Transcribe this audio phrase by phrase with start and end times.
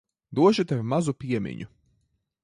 [0.37, 1.69] Došu tev mazu piemiņu.